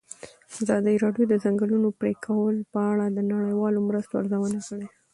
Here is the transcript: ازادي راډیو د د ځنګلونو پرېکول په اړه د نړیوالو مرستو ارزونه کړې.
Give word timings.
ازادي 0.59 0.95
راډیو 1.03 1.25
د 1.27 1.29
د 1.31 1.33
ځنګلونو 1.43 1.87
پرېکول 1.99 2.55
په 2.73 2.79
اړه 2.91 3.05
د 3.09 3.19
نړیوالو 3.33 3.79
مرستو 3.87 4.13
ارزونه 4.21 4.59
کړې. 4.67 4.85